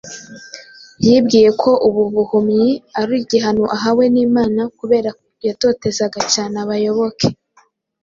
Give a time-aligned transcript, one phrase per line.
[1.05, 2.69] Yibwiye ko ubu buhumyi
[2.99, 7.27] ari igihano ahawe n’Imana kubera ko yatotezaga cyane abayoboke